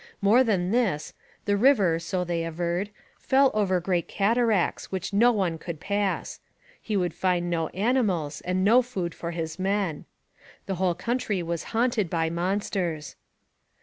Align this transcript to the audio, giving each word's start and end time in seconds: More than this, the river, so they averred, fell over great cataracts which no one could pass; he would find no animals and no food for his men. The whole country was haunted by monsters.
More 0.19 0.43
than 0.43 0.71
this, 0.71 1.13
the 1.45 1.55
river, 1.55 1.99
so 1.99 2.23
they 2.23 2.43
averred, 2.43 2.89
fell 3.19 3.51
over 3.53 3.79
great 3.79 4.07
cataracts 4.07 4.91
which 4.91 5.13
no 5.13 5.31
one 5.31 5.59
could 5.59 5.79
pass; 5.79 6.39
he 6.81 6.97
would 6.97 7.13
find 7.13 7.51
no 7.51 7.67
animals 7.67 8.41
and 8.41 8.63
no 8.65 8.81
food 8.81 9.13
for 9.13 9.29
his 9.29 9.59
men. 9.59 10.05
The 10.65 10.73
whole 10.81 10.95
country 10.95 11.43
was 11.43 11.65
haunted 11.65 12.09
by 12.09 12.31
monsters. 12.31 13.15